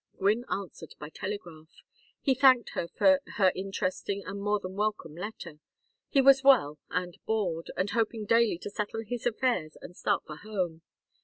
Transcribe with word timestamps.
Gwynne 0.17 0.45
answered 0.49 0.95
by 0.97 1.09
telegraph. 1.09 1.69
He 2.21 2.33
thanked 2.33 2.69
her 2.71 2.87
for 2.87 3.21
her 3.37 3.51
interesting 3.53 4.23
and 4.25 4.41
more 4.41 4.59
than 4.59 4.73
welcome 4.75 5.13
letter. 5.15 5.59
He 6.09 6.23
was 6.23 6.43
well, 6.43 6.79
and 6.89 7.19
bored, 7.27 7.69
and 7.77 7.91
hoping 7.91 8.25
daily 8.25 8.57
to 8.63 8.71
settle 8.71 9.03
his 9.05 9.27
affairs 9.27 9.77
and 9.79 9.95
start 9.95 10.23
for 10.25 10.37
home. 10.37 10.81